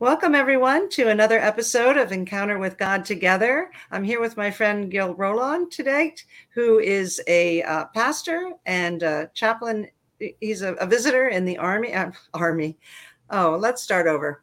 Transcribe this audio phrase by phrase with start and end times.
[0.00, 3.70] Welcome, everyone, to another episode of Encounter with God Together.
[3.90, 6.14] I'm here with my friend Gil Roland today,
[6.54, 9.88] who is a uh, pastor and a chaplain.
[10.40, 11.92] He's a, a visitor in the Army.
[11.92, 12.78] Uh, Army.
[13.28, 14.42] Oh, let's start over.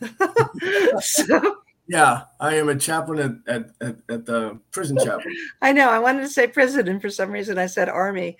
[1.00, 1.56] so,
[1.88, 5.34] yeah, I am a chaplain at, at, at, at, the prison chaplain.
[5.62, 5.90] I know.
[5.90, 8.38] I wanted to say prison, and for some reason I said Army.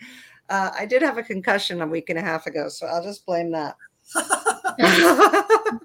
[0.48, 3.26] Uh, I did have a concussion a week and a half ago, so I'll just
[3.26, 3.74] blame that.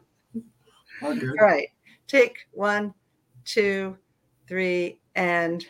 [1.02, 1.70] All right.
[2.08, 2.94] Take one,
[3.46, 3.98] two,
[4.48, 5.66] three, and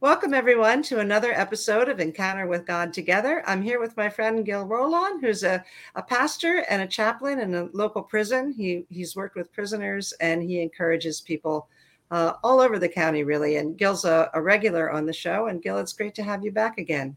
[0.00, 3.42] welcome everyone to another episode of Encounter with God Together.
[3.46, 5.62] I'm here with my friend Gil Roland, who's a,
[5.94, 8.52] a pastor and a chaplain in a local prison.
[8.52, 11.68] He he's worked with prisoners and he encourages people
[12.10, 13.56] uh, all over the county, really.
[13.56, 15.48] And Gil's a, a regular on the show.
[15.48, 17.16] And Gil, it's great to have you back again.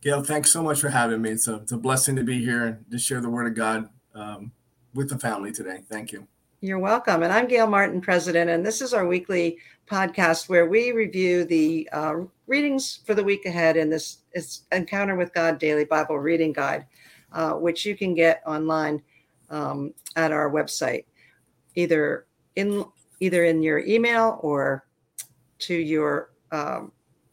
[0.00, 1.30] Gail, thanks so much for having me.
[1.30, 3.88] It's a, it's a blessing to be here and to share the word of God
[4.14, 4.52] um,
[4.94, 5.82] with the family today.
[5.90, 6.28] Thank you.
[6.64, 7.22] You're welcome.
[7.22, 11.86] And I'm Gail Martin, president, and this is our weekly podcast where we review the
[11.92, 12.14] uh,
[12.46, 14.20] readings for the week ahead in this
[14.72, 16.86] Encounter with God Daily Bible Reading Guide,
[17.32, 19.02] uh, which you can get online
[19.50, 21.04] um, at our website,
[21.74, 22.24] either
[22.56, 22.86] in
[23.20, 24.86] either in your email or
[25.58, 26.30] to your.
[26.50, 26.92] Um,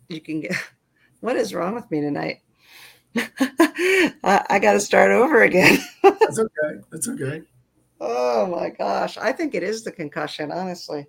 [0.10, 0.52] you can get.
[1.22, 2.42] What is wrong with me tonight?
[3.16, 5.78] I, I got to start over again.
[6.04, 6.82] That's okay.
[6.92, 7.44] That's okay.
[8.04, 9.18] Oh my gosh.
[9.20, 11.06] I think it is the concussion, honestly.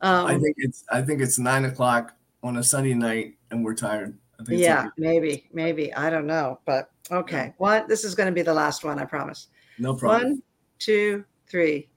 [0.00, 3.74] Um, I think it's I think it's nine o'clock on a Sunday night and we're
[3.74, 4.16] tired.
[4.46, 5.92] yeah, maybe, maybe.
[5.94, 6.60] I don't know.
[6.64, 7.54] But okay.
[7.58, 9.48] One, this is going to be the last one, I promise.
[9.80, 10.22] No problem.
[10.22, 10.42] One,
[10.78, 11.88] two, three.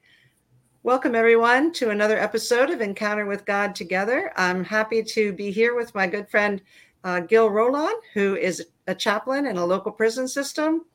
[0.82, 4.32] Welcome, everyone, to another episode of Encounter with God Together.
[4.38, 6.64] I'm happy to be here with my good friend
[7.04, 10.86] uh, Gil Roland, who is a chaplain in a local prison system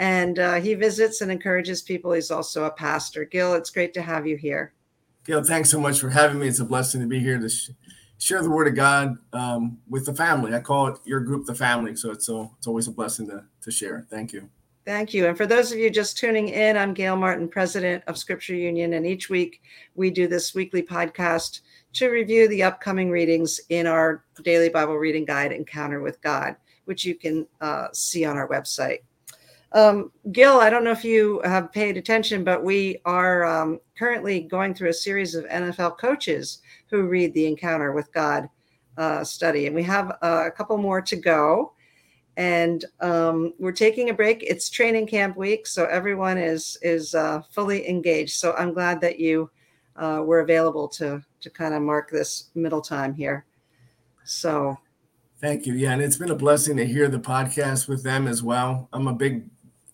[0.00, 2.12] and uh, he visits and encourages people.
[2.12, 3.26] He's also a pastor.
[3.26, 4.72] Gil, it's great to have you here.
[5.26, 6.48] Gil, thanks so much for having me.
[6.48, 7.72] It's a blessing to be here to sh-
[8.16, 10.54] share the word of God um, with the family.
[10.54, 13.44] I call it your group the family, so it's so it's always a blessing to
[13.60, 14.06] to share.
[14.10, 14.48] Thank you.
[14.86, 15.26] Thank you.
[15.26, 18.94] And for those of you just tuning in, I'm Gail Martin, president of Scripture Union,
[18.94, 19.60] and each week
[19.94, 21.60] we do this weekly podcast
[21.92, 27.04] to review the upcoming readings in our daily Bible reading guide, Encounter with God, which
[27.04, 29.00] you can uh, see on our website.
[29.72, 34.40] Um, Gil, I don't know if you have paid attention, but we are um, currently
[34.40, 36.60] going through a series of NFL coaches
[36.90, 38.48] who read the Encounter with God
[38.96, 41.72] uh, study, and we have uh, a couple more to go.
[42.36, 44.42] And um, we're taking a break.
[44.42, 48.36] It's training camp week, so everyone is is uh, fully engaged.
[48.36, 49.50] So I'm glad that you
[49.96, 53.44] uh, were available to to kind of mark this middle time here.
[54.24, 54.78] So
[55.40, 55.72] Thank you.
[55.72, 58.90] Yeah, and it's been a blessing to hear the podcast with them as well.
[58.92, 59.44] I'm a big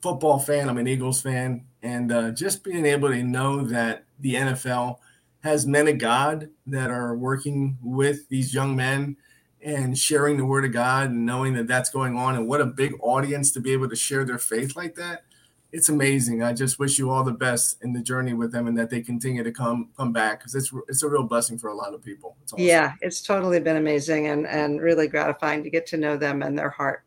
[0.07, 0.69] football fan.
[0.69, 4.99] I'm an Eagles fan, and uh, just being able to know that the NFL
[5.41, 9.17] has men of God that are working with these young men
[9.61, 12.67] and sharing the word of God and knowing that that's going on, and what a
[12.67, 15.25] big audience to be able to share their faith like that.
[15.73, 16.41] It's amazing.
[16.45, 19.01] I just wish you all the best in the journey with them, and that they
[19.01, 22.05] continue to come come back because it's it's a real blessing for a lot of
[22.05, 22.37] people.
[22.45, 22.65] It's awesome.
[22.65, 26.57] Yeah, it's totally been amazing and and really gratifying to get to know them and
[26.57, 27.03] their heart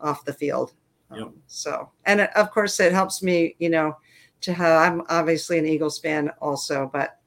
[0.00, 0.74] off the field.
[1.12, 1.22] Yep.
[1.22, 3.96] Um, so, and of course, it helps me, you know,
[4.42, 4.92] to have.
[4.92, 7.18] I'm obviously an Eagles fan also, but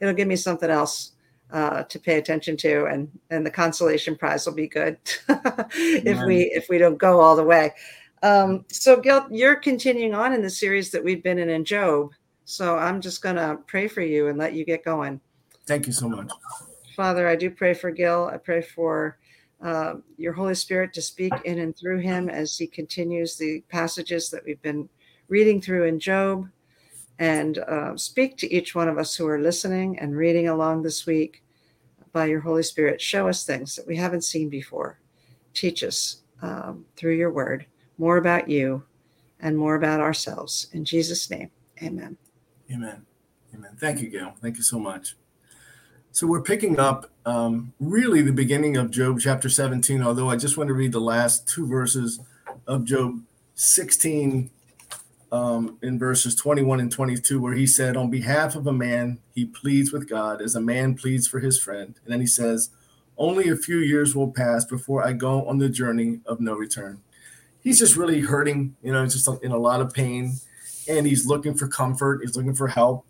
[0.00, 1.12] it'll give me something else
[1.52, 4.98] uh, to pay attention to, and and the consolation prize will be good
[5.28, 7.72] if we if we don't go all the way.
[8.22, 12.12] Um, so, Gil, you're continuing on in the series that we've been in in Job.
[12.44, 15.20] So I'm just gonna pray for you and let you get going.
[15.66, 16.30] Thank you so much,
[16.96, 17.28] Father.
[17.28, 18.28] I do pray for Gil.
[18.32, 19.18] I pray for
[19.62, 24.30] uh, your Holy Spirit to speak in and through him as he continues the passages
[24.30, 24.88] that we've been
[25.28, 26.48] reading through in Job,
[27.18, 31.06] and uh, speak to each one of us who are listening and reading along this
[31.06, 31.42] week
[32.12, 33.00] by your Holy Spirit.
[33.00, 34.98] Show us things that we haven't seen before.
[35.54, 37.66] Teach us um, through your word
[37.98, 38.82] more about you
[39.40, 40.68] and more about ourselves.
[40.72, 41.50] In Jesus' name,
[41.82, 42.16] amen.
[42.72, 43.04] Amen.
[43.54, 43.76] Amen.
[43.78, 44.34] Thank you, Gail.
[44.40, 45.16] Thank you so much.
[46.12, 50.56] So we're picking up um, really the beginning of Job chapter 17, although I just
[50.56, 52.18] want to read the last two verses
[52.66, 53.20] of Job
[53.54, 54.50] 16
[55.30, 59.44] um, in verses 21 and 22, where he said, On behalf of a man, he
[59.44, 61.94] pleads with God as a man pleads for his friend.
[62.04, 62.70] And then he says,
[63.16, 67.02] Only a few years will pass before I go on the journey of no return.
[67.62, 70.38] He's just really hurting, you know, just in a lot of pain,
[70.88, 73.06] and he's looking for comfort, he's looking for help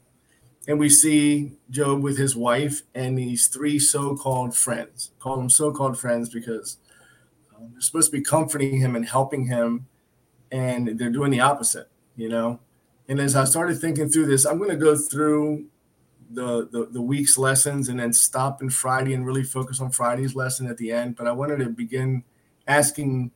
[0.70, 5.10] and we see Job with his wife and these three so-called friends.
[5.18, 6.76] Call them so-called friends because
[7.56, 9.88] um, they're supposed to be comforting him and helping him,
[10.52, 12.60] and they're doing the opposite, you know.
[13.08, 15.66] And as I started thinking through this, I'm going to go through
[16.30, 20.36] the, the, the week's lessons and then stop in Friday and really focus on Friday's
[20.36, 21.16] lesson at the end.
[21.16, 22.22] But I wanted to begin
[22.68, 23.32] asking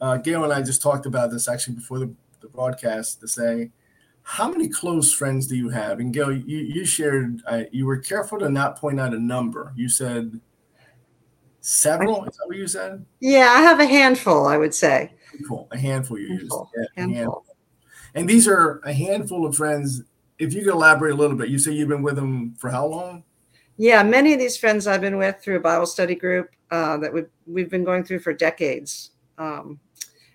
[0.00, 2.10] uh, Gail and I just talked about this actually before the,
[2.40, 3.70] the broadcast to say,
[4.22, 5.98] how many close friends do you have?
[6.00, 9.72] And Gail, you, you shared, uh, you were careful to not point out a number.
[9.76, 10.40] You said
[11.60, 12.24] several.
[12.24, 13.04] Is that what you said?
[13.20, 15.12] Yeah, I have a handful, I would say.
[15.48, 15.68] Cool.
[15.72, 16.70] A handful you handful.
[16.74, 16.88] used.
[16.96, 17.16] Yeah, handful.
[17.16, 17.44] handful.
[18.14, 20.02] And these are a handful of friends.
[20.38, 22.86] If you could elaborate a little bit, you say you've been with them for how
[22.86, 23.24] long?
[23.76, 27.12] Yeah, many of these friends I've been with through a Bible study group uh, that
[27.12, 29.12] we've, we've been going through for decades.
[29.38, 29.80] Um,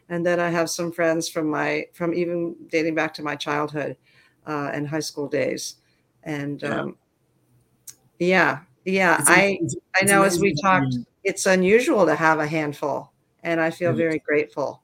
[0.09, 3.97] and then I have some friends from my from even dating back to my childhood
[4.45, 5.75] uh, and high school days.
[6.23, 6.97] And yeah, um,
[8.19, 12.47] yeah, yeah it's, I it's, I know as we talked, it's unusual to have a
[12.47, 13.11] handful,
[13.43, 14.81] and I feel very grateful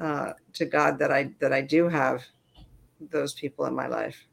[0.00, 2.24] uh, to God that I that I do have
[3.10, 4.26] those people in my life.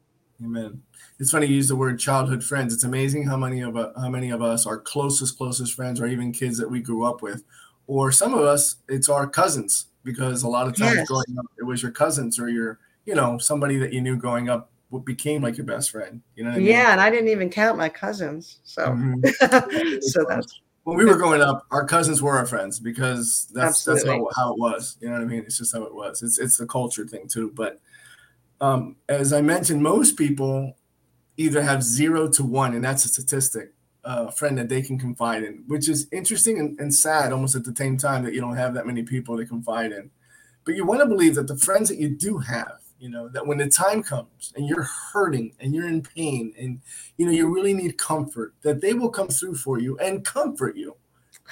[0.44, 0.82] Amen.
[1.20, 2.74] It's funny you use the word childhood friends.
[2.74, 6.06] It's amazing how many of uh, how many of us are closest closest friends, or
[6.06, 7.44] even kids that we grew up with,
[7.86, 11.08] or some of us it's our cousins because a lot of times yes.
[11.08, 14.48] growing up it was your cousins or your you know somebody that you knew growing
[14.48, 16.22] up what became like your best friend.
[16.36, 16.66] You know I mean?
[16.66, 18.60] Yeah, and I didn't even count my cousins.
[18.64, 19.98] So mm-hmm.
[20.00, 24.20] so that's when we were growing up, our cousins were our friends because that's Absolutely.
[24.24, 24.96] that's how, how it was.
[25.00, 25.40] You know what I mean?
[25.40, 26.22] It's just how it was.
[26.22, 27.52] It's it's the culture thing too.
[27.54, 27.80] But
[28.60, 30.76] um, as I mentioned, most people
[31.36, 33.72] either have zero to one, and that's a statistic,
[34.04, 37.64] uh, friend that they can confide in, which is interesting and, and sad almost at
[37.64, 40.10] the same time that you don't have that many people to confide in.
[40.64, 43.46] But you want to believe that the friends that you do have you know that
[43.46, 46.80] when the time comes and you're hurting and you're in pain and
[47.16, 50.76] you know you really need comfort that they will come through for you and comfort
[50.76, 50.96] you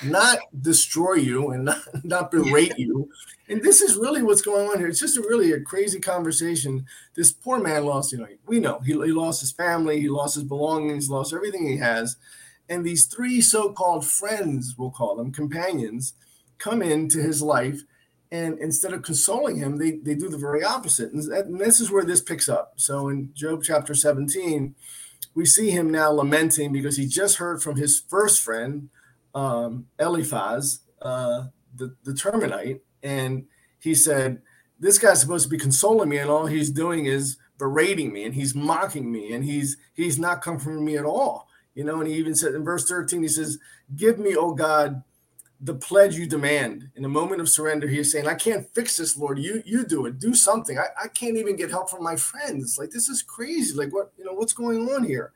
[0.04, 3.10] not destroy you and not, not berate you.
[3.48, 4.88] And this is really what's going on here.
[4.88, 6.86] It's just a really a crazy conversation.
[7.14, 10.34] This poor man lost you know we know he, he lost his family he lost
[10.34, 12.16] his belongings lost everything he has
[12.72, 16.14] and these three so-called friends we'll call them companions
[16.58, 17.82] come into his life
[18.32, 21.12] and instead of consoling him, they, they do the very opposite.
[21.12, 22.72] And, and this is where this picks up.
[22.76, 24.74] So in Job chapter 17,
[25.34, 28.88] we see him now lamenting because he just heard from his first friend,
[29.34, 33.44] um, Eliphaz, uh, the, the Temanite, and
[33.78, 34.40] he said,
[34.80, 38.34] This guy's supposed to be consoling me, and all he's doing is berating me and
[38.34, 41.46] he's mocking me and he's he's not comforting me at all.
[41.74, 43.58] You know, and he even said in verse 13, he says,
[43.96, 45.02] Give me, oh God,
[45.62, 46.90] the pledge you demand.
[46.96, 49.38] In a moment of surrender he is saying i can't fix this lord.
[49.38, 50.18] You you do it.
[50.18, 50.76] Do something.
[50.76, 52.76] I, I can't even get help from my friends.
[52.78, 53.74] Like this is crazy.
[53.74, 55.32] Like what you know what's going on here?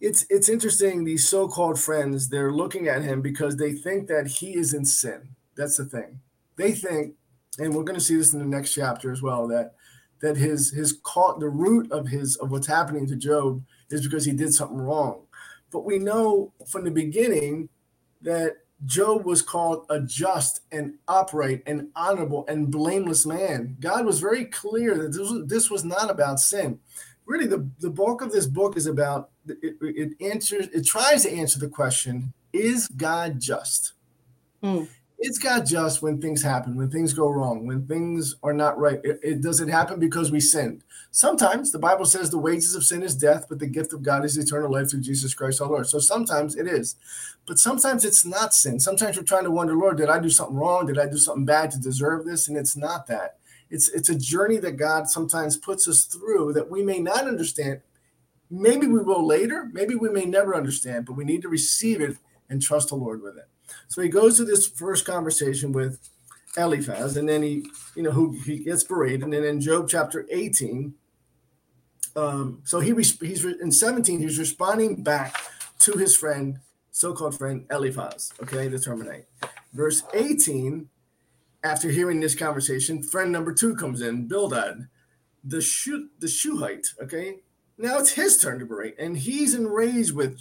[0.00, 4.56] It's it's interesting these so-called friends they're looking at him because they think that he
[4.56, 5.36] is in sin.
[5.56, 6.20] That's the thing.
[6.56, 7.14] They think
[7.58, 9.74] and we're going to see this in the next chapter as well that
[10.20, 14.24] that his his caught the root of his of what's happening to job is because
[14.24, 15.22] he did something wrong
[15.70, 17.68] but we know from the beginning
[18.22, 23.76] that Job was called a just and upright and honorable and blameless man.
[23.78, 26.80] God was very clear that this was, this was not about sin.
[27.26, 31.30] Really, the, the bulk of this book is about it, it answers, it tries to
[31.32, 33.92] answer the question is God just?
[34.62, 34.88] Mm
[35.20, 39.00] is God just when things happen, when things go wrong, when things are not right?
[39.04, 40.82] It, it, does it happen because we sinned?
[41.10, 44.24] Sometimes the Bible says the wages of sin is death, but the gift of God
[44.24, 45.86] is eternal life through Jesus Christ our Lord.
[45.88, 46.96] So sometimes it is,
[47.46, 48.80] but sometimes it's not sin.
[48.80, 50.86] Sometimes we're trying to wonder, Lord, did I do something wrong?
[50.86, 52.48] Did I do something bad to deserve this?
[52.48, 53.36] And it's not that.
[53.68, 57.82] It's it's a journey that God sometimes puts us through that we may not understand.
[58.50, 59.68] Maybe we will later.
[59.72, 62.16] Maybe we may never understand, but we need to receive it
[62.48, 63.48] and trust the Lord with it.
[63.88, 65.98] So he goes to this first conversation with
[66.56, 70.26] Eliphaz, and then he, you know, who he gets berated, and then in Job chapter
[70.30, 70.94] 18,
[72.16, 75.36] um, so he he's in 17, he's responding back
[75.80, 76.58] to his friend,
[76.90, 79.26] so-called friend Eliphaz, okay, the Temanite.
[79.72, 80.88] Verse 18,
[81.62, 84.88] after hearing this conversation, friend number two comes in, Bildad,
[85.44, 87.36] the shoot the Shuhite, okay.
[87.78, 90.40] Now it's his turn to berate, and he's enraged with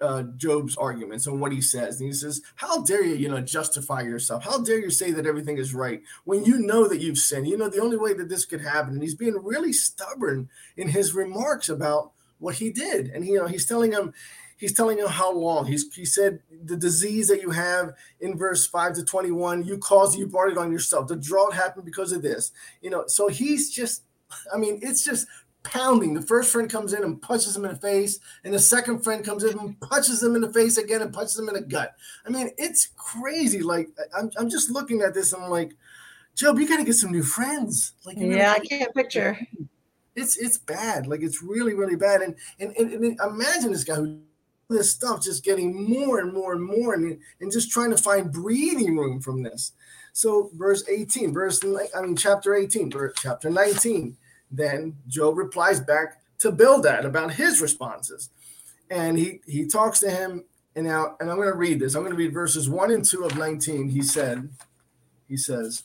[0.00, 2.00] uh, Job's arguments and what he says.
[2.00, 4.44] And he says, How dare you, you know, justify yourself?
[4.44, 7.46] How dare you say that everything is right when you know that you've sinned?
[7.46, 8.94] You know, the only way that this could happen.
[8.94, 13.08] And he's being really stubborn in his remarks about what he did.
[13.08, 14.12] And, you know, he's telling him,
[14.56, 15.66] he's telling him how long.
[15.66, 20.18] He's, he said, The disease that you have in verse 5 to 21, you caused,
[20.18, 21.08] you brought it on yourself.
[21.08, 22.52] The drought happened because of this.
[22.80, 24.02] You know, so he's just,
[24.52, 25.26] I mean, it's just
[25.70, 26.14] pounding.
[26.14, 29.24] The first friend comes in and punches him in the face, and the second friend
[29.24, 31.94] comes in and punches him in the face again and punches him in the gut.
[32.26, 33.62] I mean, it's crazy.
[33.62, 35.76] Like I'm, I'm just looking at this and I'm like,
[36.34, 37.92] Job, you got to get some new friends.
[38.04, 39.38] Like, yeah, I can't picture.
[40.14, 41.06] It's it's bad.
[41.06, 42.22] Like it's really really bad.
[42.22, 44.20] And and, and, and imagine this guy who
[44.68, 48.32] this stuff just getting more and more and more and, and just trying to find
[48.32, 49.72] breathing room from this.
[50.12, 51.60] So verse 18, verse
[51.94, 54.16] I mean chapter 18, verse, chapter 19.
[54.50, 58.30] Then Joe replies back to Bildad about his responses.
[58.90, 61.94] And he he talks to him and now and I'm going to read this.
[61.94, 63.88] I'm going to read verses 1 and 2 of 19.
[63.88, 64.48] He said,
[65.26, 65.82] he says,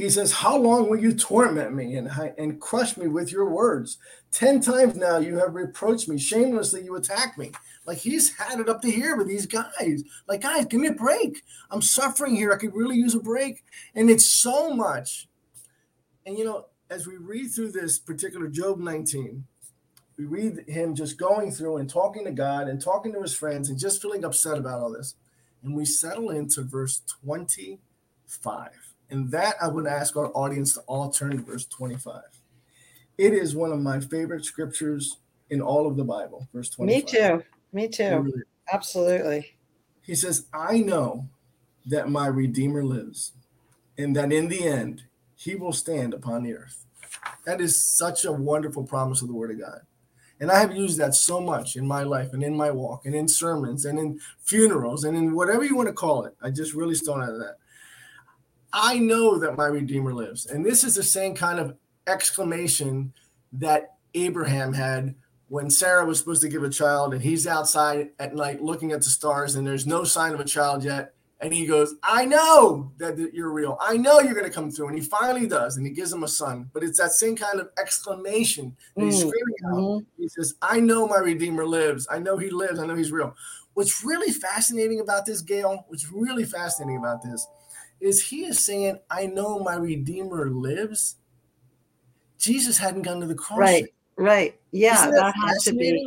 [0.00, 2.08] he says, How long will you torment me and,
[2.38, 3.98] and crush me with your words?
[4.30, 6.16] Ten times now you have reproached me.
[6.16, 7.52] Shamelessly you attack me.
[7.84, 10.02] Like he's had it up to here with these guys.
[10.26, 11.42] Like, guys, give me a break.
[11.70, 12.50] I'm suffering here.
[12.50, 13.62] I could really use a break.
[13.94, 15.28] And it's so much.
[16.24, 19.44] And you know, as we read through this particular Job 19,
[20.18, 23.70] we read him just going through and talking to God and talking to his friends
[23.70, 25.14] and just feeling upset about all this.
[25.62, 28.70] And we settle into verse 25.
[29.10, 32.22] And that I would ask our audience to all turn to verse 25.
[33.18, 35.18] It is one of my favorite scriptures
[35.48, 36.94] in all of the Bible, verse 25.
[36.94, 37.42] Me too.
[37.72, 38.42] Me too.
[38.72, 39.54] Absolutely.
[40.02, 41.28] He says, I know
[41.86, 43.32] that my Redeemer lives,
[43.98, 45.04] and that in the end
[45.40, 46.84] he will stand upon the earth.
[47.46, 49.80] That is such a wonderful promise of the Word of God.
[50.38, 53.14] And I have used that so much in my life and in my walk and
[53.14, 56.34] in sermons and in funerals and in whatever you want to call it.
[56.42, 57.56] I just really stone out of that.
[58.72, 60.44] I know that my Redeemer lives.
[60.44, 61.74] And this is the same kind of
[62.06, 63.14] exclamation
[63.52, 65.14] that Abraham had
[65.48, 68.98] when Sarah was supposed to give a child and he's outside at night looking at
[68.98, 71.14] the stars and there's no sign of a child yet.
[71.42, 73.78] And he goes, I know that you're real.
[73.80, 74.88] I know you're going to come through.
[74.88, 75.78] And he finally does.
[75.78, 76.70] And he gives him a son.
[76.74, 79.72] But it's that same kind of exclamation that he's mm, screaming out.
[79.72, 80.22] Mm-hmm.
[80.22, 82.06] He says, I know my Redeemer lives.
[82.10, 82.78] I know he lives.
[82.78, 83.34] I know he's real.
[83.72, 87.46] What's really fascinating about this, Gail, what's really fascinating about this
[88.00, 91.16] is he is saying, I know my Redeemer lives.
[92.38, 93.58] Jesus hadn't gone to the cross.
[93.58, 93.90] Right, yet.
[94.16, 94.60] right.
[94.72, 96.06] Yeah, that, that has to be.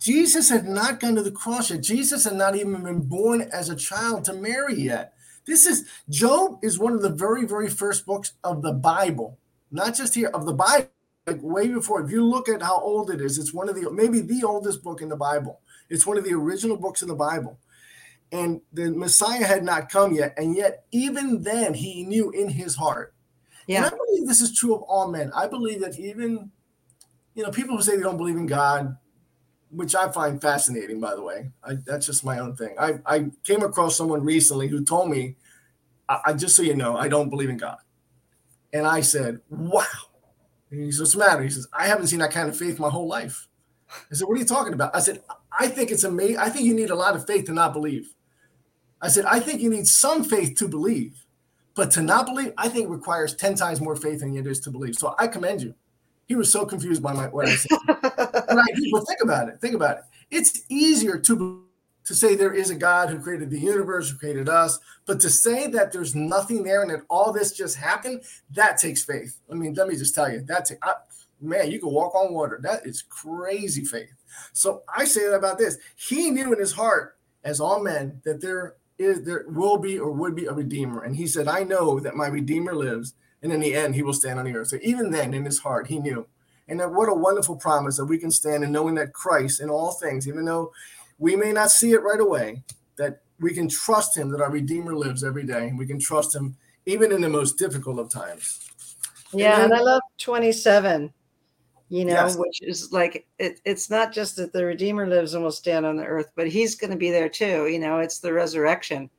[0.00, 1.82] Jesus had not gone to the cross yet.
[1.82, 5.12] Jesus had not even been born as a child to Mary yet.
[5.46, 9.38] This is Job is one of the very, very first books of the Bible,
[9.70, 10.88] not just here of the Bible,
[11.26, 12.02] like way before.
[12.02, 14.82] If you look at how old it is, it's one of the maybe the oldest
[14.82, 15.60] book in the Bible.
[15.88, 17.58] It's one of the original books in the Bible
[18.32, 20.34] and the Messiah had not come yet.
[20.36, 23.14] And yet, even then, he knew in his heart.
[23.66, 23.78] Yeah.
[23.78, 25.32] And I believe this is true of all men.
[25.34, 26.50] I believe that even,
[27.34, 28.96] you know, people who say they don't believe in God,
[29.70, 31.50] which I find fascinating, by the way.
[31.62, 32.74] I, that's just my own thing.
[32.78, 35.36] I, I came across someone recently who told me,
[36.08, 37.78] I, I just so you know, I don't believe in God.
[38.72, 39.84] And I said, wow.
[40.70, 41.42] And he says, what's the matter?
[41.42, 43.48] He says, I haven't seen that kind of faith my whole life.
[44.10, 44.94] I said, what are you talking about?
[44.94, 45.22] I said,
[45.58, 46.38] I think it's amazing.
[46.38, 48.14] I think you need a lot of faith to not believe.
[49.02, 51.26] I said, I think you need some faith to believe,
[51.74, 54.70] but to not believe, I think requires 10 times more faith than it is to
[54.70, 54.94] believe.
[54.96, 55.74] So I commend you.
[56.30, 57.76] He was so confused by my what I said.
[57.88, 59.60] and I, well, think about it.
[59.60, 60.04] Think about it.
[60.30, 61.64] It's easier to
[62.04, 65.28] to say there is a God who created the universe, who created us, but to
[65.28, 68.22] say that there's nothing there and that all this just happened,
[68.52, 69.40] that takes faith.
[69.50, 70.70] I mean, let me just tell you, that's
[71.40, 72.60] man, you can walk on water.
[72.62, 74.14] That is crazy faith.
[74.52, 75.78] So I say that about this.
[75.96, 80.12] He knew in his heart, as all men, that there is there will be or
[80.12, 81.02] would be a redeemer.
[81.02, 84.12] And he said, I know that my redeemer lives, and in the end he will
[84.12, 84.68] stand on the earth.
[84.68, 86.26] So even then, in his heart, he knew.
[86.68, 89.70] And that what a wonderful promise that we can stand in knowing that Christ in
[89.70, 90.72] all things, even though
[91.18, 92.62] we may not see it right away,
[92.96, 95.68] that we can trust him that our Redeemer lives every day.
[95.68, 96.56] And We can trust him
[96.86, 98.60] even in the most difficult of times.
[99.32, 101.12] Yeah, and, then, and I love 27
[101.90, 102.36] you know, yes.
[102.36, 105.96] which is like it, it's not just that the Redeemer lives and will stand on
[105.96, 107.66] the earth, but he's going to be there too.
[107.66, 109.10] You know, it's the resurrection.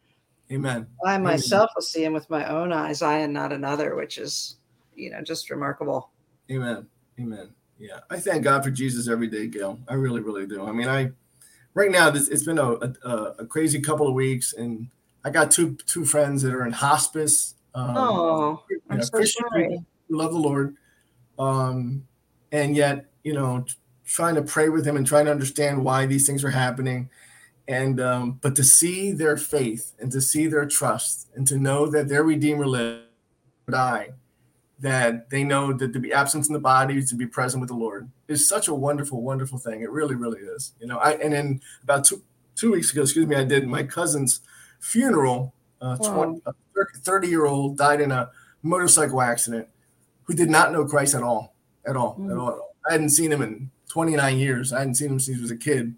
[0.51, 0.87] Amen.
[1.05, 1.23] I Amen.
[1.23, 4.57] myself will see him with my own eyes, I and not another, which is,
[4.95, 6.09] you know, just remarkable.
[6.51, 6.87] Amen.
[7.19, 7.49] Amen.
[7.79, 7.99] Yeah.
[8.09, 9.79] I thank God for Jesus every day, Gail.
[9.87, 10.65] I really, really do.
[10.65, 11.11] I mean, I,
[11.73, 14.89] right now, this, it's been a, a, a crazy couple of weeks, and
[15.23, 17.55] I got two two friends that are in hospice.
[17.73, 19.85] Um, oh, I'm know, so Christian sorry.
[20.09, 20.75] who love the Lord.
[21.39, 22.05] Um,
[22.51, 23.65] and yet you know
[24.05, 27.09] trying to pray with him and trying to understand why these things are happening
[27.67, 31.87] and um, but to see their faith and to see their trust and to know
[31.87, 33.03] that their redeemer lived
[33.69, 34.09] die
[34.79, 37.69] that they know that to be absent in the body is to be present with
[37.69, 41.13] the lord is such a wonderful wonderful thing it really really is you know i
[41.13, 42.21] and then about two
[42.55, 44.41] two weeks ago excuse me i did my cousin's
[44.79, 46.53] funeral uh, 20, a
[46.97, 48.29] 30 year old died in a
[48.63, 49.67] motorcycle accident
[50.23, 51.51] who did not know christ at all
[51.85, 52.31] at all, mm.
[52.31, 52.75] at all, at all.
[52.87, 54.73] I hadn't seen him in 29 years.
[54.73, 55.93] I hadn't seen him since he was a kid.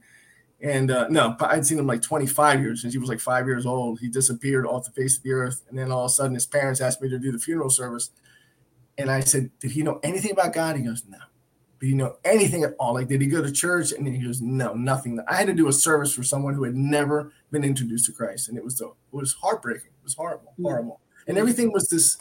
[0.64, 3.66] And uh, no, I'd seen him like 25 years since he was like five years
[3.66, 4.00] old.
[4.00, 5.62] He disappeared off the face of the earth.
[5.70, 8.12] And then all of a sudden, his parents asked me to do the funeral service.
[8.98, 10.78] And I said, Did he know anything about God?
[10.78, 11.18] He goes, No.
[11.82, 12.94] Did he know anything at all?
[12.94, 13.92] Like, did he go to church?
[13.92, 15.20] And he goes, No, nothing.
[15.28, 18.48] I had to do a service for someone who had never been introduced to Christ.
[18.48, 19.88] And it was, it was heartbreaking.
[19.88, 20.64] It was horrible, mm.
[20.64, 21.02] horrible.
[21.28, 22.18] And everything was this,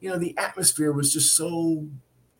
[0.00, 1.86] you know, the atmosphere was just so,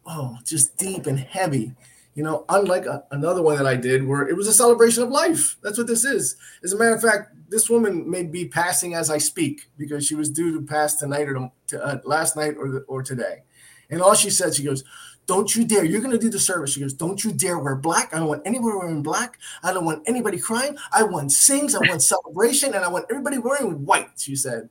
[0.07, 1.75] oh, just deep and heavy
[2.15, 5.11] you know, unlike a, another one that I did where it was a celebration of
[5.11, 5.57] life.
[5.63, 6.37] That's what this is.
[6.63, 10.15] As a matter of fact, this woman may be passing as I speak because she
[10.15, 13.43] was due to pass tonight or to, uh, last night or, the, or today.
[13.91, 14.85] And all she said, she goes,
[15.27, 15.85] don't you dare.
[15.85, 16.73] You're going to do the service.
[16.73, 18.13] She goes, Don't you dare wear black.
[18.13, 19.39] I don't want anybody wearing black.
[19.63, 20.77] I don't want anybody crying.
[20.93, 21.75] I want sings.
[21.75, 22.75] I want celebration.
[22.75, 24.69] And I want everybody wearing white, she said.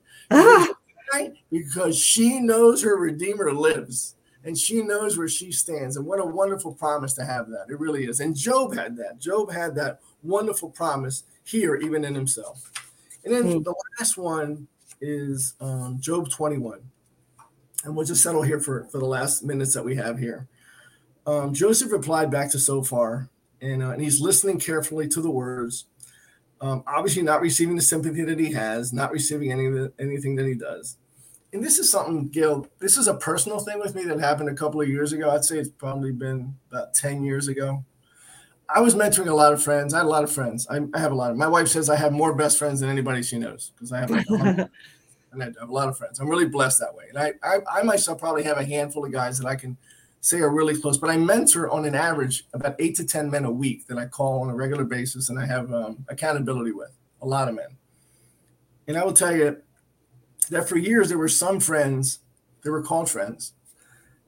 [1.52, 5.96] because she knows her Redeemer lives and she knows where she stands.
[5.98, 7.66] And what a wonderful promise to have that.
[7.70, 8.20] It really is.
[8.20, 9.20] And Job had that.
[9.20, 12.72] Job had that wonderful promise here, even in himself.
[13.24, 13.64] And then mm.
[13.64, 14.68] the last one
[15.00, 16.80] is um, Job 21.
[17.86, 20.48] And we'll just settle here for, for the last minutes that we have here.
[21.26, 23.30] Um, Joseph replied back to Zophar,
[23.62, 25.86] and, uh, and he's listening carefully to the words.
[26.60, 30.36] Um, obviously, not receiving the sympathy that he has, not receiving any of the, anything
[30.36, 30.98] that he does
[31.53, 34.55] and this is something, Gil, this is a personal thing with me that happened a
[34.55, 35.29] couple of years ago.
[35.29, 37.86] I'd say it's probably been about 10 years ago.
[38.67, 39.93] I was mentoring a lot of friends.
[39.93, 40.65] I had a lot of friends.
[40.67, 42.89] I, I have a lot of, my wife says I have more best friends than
[42.89, 44.69] anybody she knows because I have like and
[45.41, 46.19] I have a lot of friends.
[46.19, 47.05] I'm really blessed that way.
[47.10, 49.77] And I, I, I myself probably have a handful of guys that I can
[50.22, 53.45] say are really close, but I mentor on an average about eight to 10 men
[53.45, 56.98] a week that I call on a regular basis and I have um, accountability with
[57.22, 57.77] a lot of men.
[58.88, 59.57] And I will tell you,
[60.46, 62.20] that for years there were some friends,
[62.64, 63.54] they were called friends,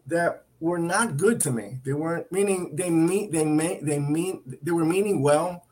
[0.07, 1.79] that were not good to me.
[1.83, 5.65] They weren't meaning they mean they may they mean they were meaning well,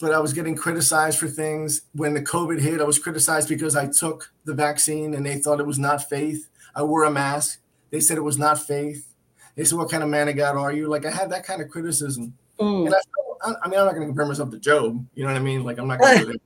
[0.00, 1.82] but I was getting criticized for things.
[1.92, 5.60] When the COVID hit, I was criticized because I took the vaccine and they thought
[5.60, 6.48] it was not faith.
[6.74, 7.60] I wore a mask.
[7.90, 9.06] They said it was not faith.
[9.54, 11.60] They said, "What kind of man of God are you?" Like I had that kind
[11.60, 12.86] of criticism, mm.
[12.86, 15.06] and I, I mean, I'm not going to compare myself to Job.
[15.14, 15.62] You know what I mean?
[15.62, 16.40] Like I'm not going to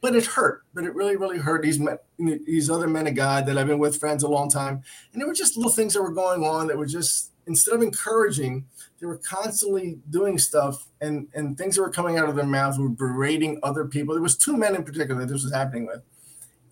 [0.00, 0.62] but it hurt.
[0.74, 3.78] But it really, really hurt these men, these other men of God that I've been
[3.78, 4.82] with friends a long time,
[5.12, 7.82] and there were just little things that were going on that were just instead of
[7.82, 8.66] encouraging,
[9.00, 12.78] they were constantly doing stuff, and and things that were coming out of their mouths
[12.78, 14.14] were berating other people.
[14.14, 16.02] There was two men in particular that this was happening with,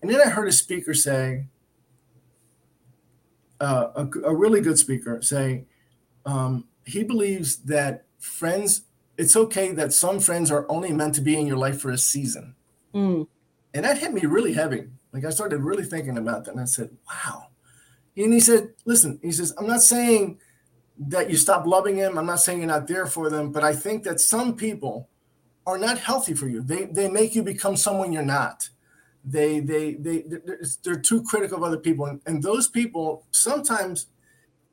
[0.01, 1.45] and then I heard a speaker say,
[3.59, 5.65] uh, a, a, really good speaker say,
[6.25, 8.83] um, he believes that friends.
[9.17, 11.97] It's okay that some friends are only meant to be in your life for a
[11.97, 12.55] season
[12.93, 13.27] Mm.
[13.73, 14.87] And that hit me really heavy.
[15.13, 16.51] Like I started really thinking about that.
[16.51, 17.47] And I said, wow.
[18.17, 20.39] And he said, listen, he says, I'm not saying
[20.99, 22.17] that you stop loving him.
[22.17, 25.07] I'm not saying you're not there for them, but I think that some people
[25.65, 26.61] are not healthy for you.
[26.61, 28.69] They they make you become someone you're not.
[29.23, 34.07] They they they they're, they're too critical of other people, and, and those people sometimes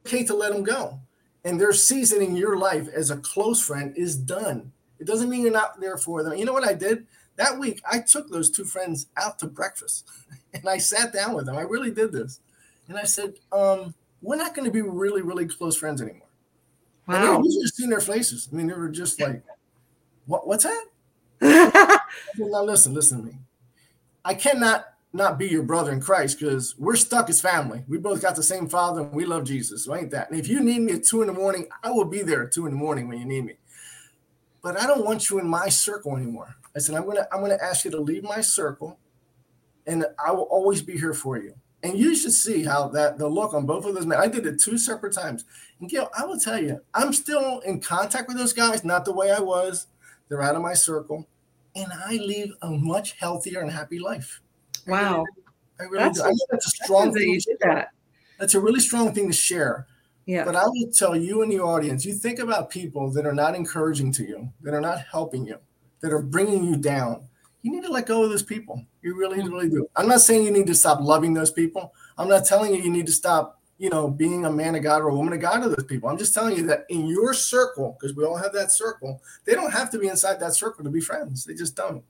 [0.09, 1.01] hate to let them go.
[1.45, 4.73] And their season in your life as a close friend is done.
[4.99, 6.35] It doesn't mean you're not there for them.
[6.35, 7.07] You know what I did?
[7.37, 10.09] That week I took those two friends out to breakfast
[10.55, 11.57] and I sat down with them.
[11.57, 12.41] I really did this.
[12.89, 16.29] And I said, um, we're not going to be really, really close friends anymore.
[17.07, 17.37] Wow.
[17.37, 18.49] And just seen their faces.
[18.51, 19.43] I mean, they were just like,
[20.27, 20.87] what, what's that?
[22.39, 23.39] now listen, listen to me.
[24.25, 27.85] I cannot not be your brother in Christ because we're stuck as family.
[27.89, 29.85] We both got the same father and we love Jesus.
[29.85, 30.31] So ain't that?
[30.31, 32.53] And if you need me at two in the morning, I will be there at
[32.53, 33.55] two in the morning when you need me.
[34.63, 36.57] But I don't want you in my circle anymore.
[36.77, 38.99] I said, I'm gonna I'm gonna ask you to leave my circle,
[39.87, 41.55] and I will always be here for you.
[41.83, 44.21] And you should see how that the look on both of those men.
[44.21, 45.47] I did it two separate times.
[45.81, 49.13] And Gail, I will tell you, I'm still in contact with those guys, not the
[49.13, 49.87] way I was.
[50.29, 51.27] They're out of my circle,
[51.75, 54.41] and I lead a much healthier and happy life.
[54.87, 55.25] Wow,
[55.81, 56.23] I really, I really do.
[56.25, 57.31] I that's a strong thing.
[57.31, 57.93] You did that.
[58.39, 59.87] That's a really strong thing to share.
[60.27, 60.45] Yeah.
[60.45, 63.55] But I will tell you and the audience, you think about people that are not
[63.55, 65.59] encouraging to you, that are not helping you
[66.01, 67.27] that are bringing you down,
[67.63, 68.85] you need to let go of those people.
[69.03, 69.53] You really, mm-hmm.
[69.53, 69.89] really do.
[69.97, 71.93] I'm not saying you need to stop loving those people.
[72.17, 75.03] I'm not telling you you need to stop, you know, being a man of God
[75.03, 76.09] or a woman of God to those people.
[76.09, 79.55] I'm just telling you that in your circle, because we all have that circle, they
[79.55, 81.45] don't have to be inside that circle to be friends.
[81.45, 82.05] They just don't.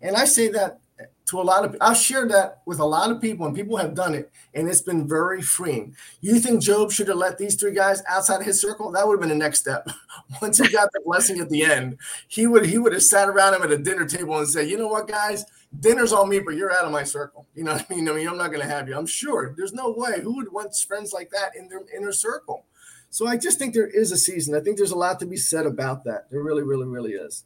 [0.00, 0.78] And I say that
[1.26, 3.94] to a lot of I've shared that with a lot of people and people have
[3.94, 5.96] done it and it's been very freeing.
[6.20, 8.90] You think Job should have let these three guys outside of his circle?
[8.90, 9.88] That would have been the next step.
[10.42, 13.54] Once he got the blessing at the end, he would he would have sat around
[13.54, 15.44] him at a dinner table and said, "You know what, guys?
[15.80, 17.46] Dinner's on me, but you're out of my circle.
[17.54, 18.08] You know what I mean?
[18.08, 18.96] I mean, I'm not going to have you.
[18.96, 22.66] I'm sure there's no way who would want friends like that in their inner circle.
[23.08, 24.54] So I just think there is a season.
[24.54, 26.30] I think there's a lot to be said about that.
[26.30, 27.44] There really, really, really is.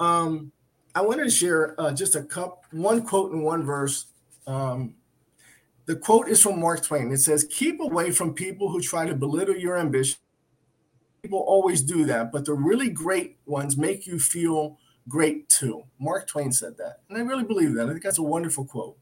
[0.00, 0.52] Um,
[0.94, 4.06] I wanted to share uh, just a cup, one quote and one verse.
[4.46, 4.94] Um,
[5.86, 7.10] The quote is from Mark Twain.
[7.10, 10.18] It says, Keep away from people who try to belittle your ambition.
[11.22, 14.78] People always do that, but the really great ones make you feel
[15.08, 15.84] great too.
[15.98, 17.00] Mark Twain said that.
[17.08, 17.86] And I really believe that.
[17.86, 18.96] I think that's a wonderful quote.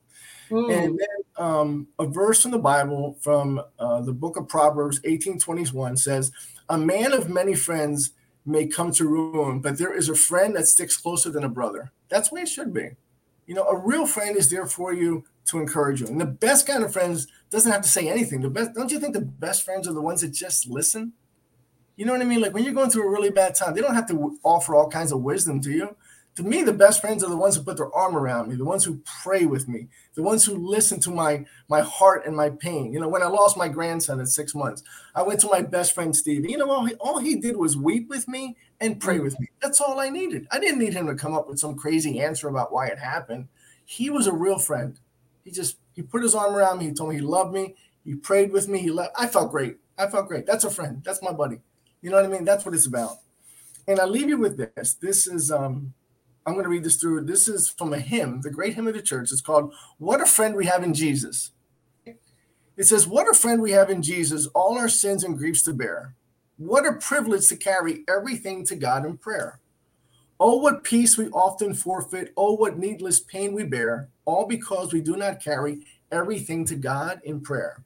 [0.50, 0.72] Mm.
[0.72, 5.96] And then um, a verse from the Bible from uh, the book of Proverbs 1821
[5.96, 6.30] says,
[6.68, 8.12] A man of many friends
[8.44, 11.92] may come to ruin, but there is a friend that sticks closer than a brother.
[12.08, 12.90] That's the way it should be.
[13.46, 16.06] You know, a real friend is there for you to encourage you.
[16.06, 18.40] And the best kind of friends doesn't have to say anything.
[18.40, 21.12] The best, don't you think the best friends are the ones that just listen?
[21.96, 22.40] You know what I mean?
[22.40, 24.88] Like when you're going through a really bad time, they don't have to offer all
[24.88, 25.96] kinds of wisdom to you
[26.34, 28.64] to me, the best friends are the ones who put their arm around me, the
[28.64, 32.48] ones who pray with me, the ones who listen to my my heart and my
[32.48, 32.92] pain.
[32.92, 34.82] You know, when I lost my grandson at six months,
[35.14, 36.48] I went to my best friend Steve.
[36.48, 39.48] You know, all he, all he did was weep with me and pray with me.
[39.60, 40.48] That's all I needed.
[40.50, 43.48] I didn't need him to come up with some crazy answer about why it happened.
[43.84, 44.98] He was a real friend.
[45.44, 46.86] He just he put his arm around me.
[46.86, 47.74] He told me he loved me.
[48.06, 48.78] He prayed with me.
[48.78, 49.12] He left.
[49.18, 49.76] I felt great.
[49.98, 50.46] I felt great.
[50.46, 51.02] That's a friend.
[51.04, 51.60] That's my buddy.
[52.00, 52.46] You know what I mean?
[52.46, 53.18] That's what it's about.
[53.86, 54.94] And I leave you with this.
[54.94, 55.92] This is um
[56.44, 57.24] I'm going to read this through.
[57.24, 59.30] This is from a hymn, the great hymn of the church.
[59.30, 61.52] It's called What a Friend We Have in Jesus.
[62.76, 65.72] It says, What a friend we have in Jesus, all our sins and griefs to
[65.72, 66.14] bear.
[66.56, 69.60] What a privilege to carry everything to God in prayer.
[70.40, 72.32] Oh, what peace we often forfeit.
[72.36, 77.20] Oh, what needless pain we bear, all because we do not carry everything to God
[77.24, 77.84] in prayer.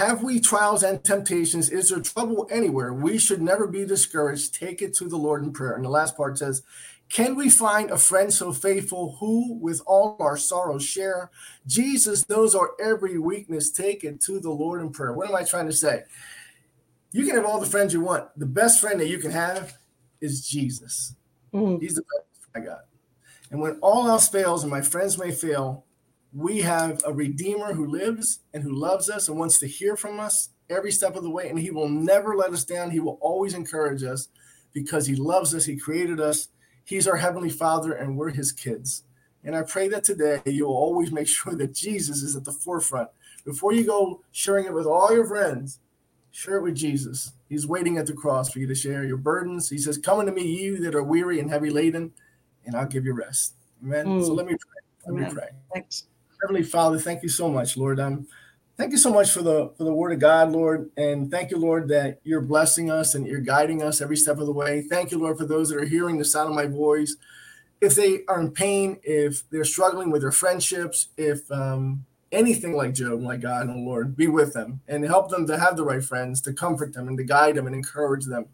[0.00, 1.68] Have we trials and temptations?
[1.68, 2.94] Is there trouble anywhere?
[2.94, 4.54] We should never be discouraged.
[4.54, 5.74] Take it to the Lord in prayer.
[5.74, 6.62] And the last part says,
[7.10, 11.30] Can we find a friend so faithful who with all our sorrows share?
[11.66, 13.70] Jesus knows our every weakness.
[13.70, 15.12] Take it to the Lord in prayer.
[15.12, 16.04] What am I trying to say?
[17.12, 18.26] You can have all the friends you want.
[18.38, 19.74] The best friend that you can have
[20.22, 21.14] is Jesus.
[21.52, 21.78] Mm-hmm.
[21.82, 22.86] He's the best I got.
[23.50, 25.84] And when all else fails and my friends may fail,
[26.32, 30.20] we have a redeemer who lives and who loves us and wants to hear from
[30.20, 32.90] us every step of the way and he will never let us down.
[32.90, 34.28] He will always encourage us
[34.72, 36.48] because he loves us he created us.
[36.84, 39.02] He's our heavenly father and we're his kids.
[39.42, 43.08] And i pray that today you'll always make sure that jesus is at the forefront.
[43.44, 45.80] Before you go sharing it with all your friends
[46.32, 47.32] share it with jesus.
[47.48, 49.68] He's waiting at the cross for you to share your burdens.
[49.68, 52.12] He says come unto me you that are weary and heavy laden
[52.66, 53.54] and i'll give you rest.
[53.82, 54.06] Amen.
[54.06, 54.24] Mm.
[54.24, 55.12] so let me pray.
[55.12, 55.28] Let Amen.
[55.28, 55.48] me pray.
[55.72, 56.04] Thanks
[56.42, 58.00] Heavenly Father, thank you so much, Lord.
[58.00, 58.26] Um,
[58.76, 61.58] thank you so much for the for the Word of God, Lord, and thank you,
[61.58, 64.82] Lord, that you're blessing us and you're guiding us every step of the way.
[64.82, 67.16] Thank you, Lord, for those that are hearing the sound of my voice.
[67.80, 72.94] If they are in pain, if they're struggling with their friendships, if um, anything like
[72.94, 76.04] Job, my God and Lord, be with them and help them to have the right
[76.04, 78.46] friends to comfort them and to guide them and encourage them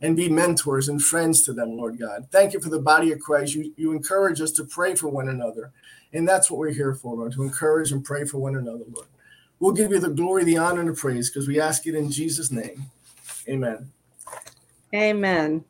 [0.00, 2.28] and be mentors and friends to them, Lord God.
[2.30, 3.54] Thank you for the body of Christ.
[3.54, 5.72] You, you encourage us to pray for one another
[6.12, 9.08] and that's what we're here for, Lord, to encourage and pray for one another, Lord.
[9.60, 12.10] We'll give you the glory, the honor, and the praise because we ask it in
[12.10, 12.86] Jesus' name.
[13.48, 13.90] Amen.
[14.94, 15.64] Amen.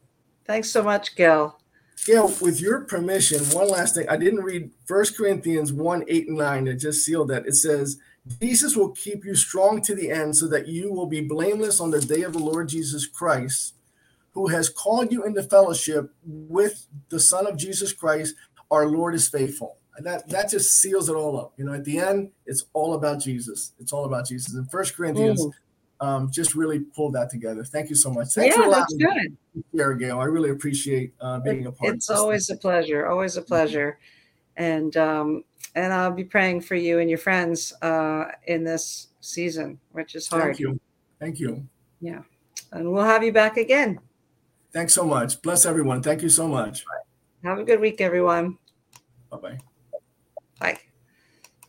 [0.44, 1.58] Thanks so much, Gil.
[2.04, 4.08] Gail, with your permission, one last thing.
[4.08, 6.68] I didn't read First Corinthians 1 8 and 9.
[6.68, 7.46] I just sealed that.
[7.46, 7.98] It says,
[8.40, 11.90] Jesus will keep you strong to the end so that you will be blameless on
[11.90, 13.74] the day of the Lord Jesus Christ,
[14.32, 18.34] who has called you into fellowship with the Son of Jesus Christ.
[18.70, 21.52] Our Lord is faithful that that just seals it all up.
[21.56, 23.72] You know, at the end, it's all about Jesus.
[23.78, 24.54] It's all about Jesus.
[24.54, 26.06] And First Corinthians mm.
[26.06, 27.64] um, just really pulled that together.
[27.64, 28.28] Thank you so much.
[28.28, 29.36] Thanks yeah, that's good.
[29.74, 30.20] Share, Gail.
[30.20, 31.94] I really appreciate uh, being a part.
[31.94, 32.56] It's always thing.
[32.56, 33.06] a pleasure.
[33.08, 33.98] Always a pleasure.
[34.56, 39.78] And um, and I'll be praying for you and your friends uh, in this season,
[39.92, 40.44] which is hard.
[40.44, 40.80] Thank you.
[41.20, 41.66] Thank you.
[42.00, 42.22] Yeah,
[42.72, 44.00] and we'll have you back again.
[44.72, 45.40] Thanks so much.
[45.42, 46.02] Bless everyone.
[46.02, 46.84] Thank you so much.
[47.42, 48.58] Have a good week, everyone.
[49.30, 49.58] Bye bye.
[50.60, 50.87] Bye.